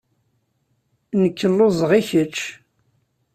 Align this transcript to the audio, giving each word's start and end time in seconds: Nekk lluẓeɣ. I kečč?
Nekk 1.21 1.39
lluẓeɣ. 1.51 1.91
I 1.99 2.01
kečč? 2.09 2.37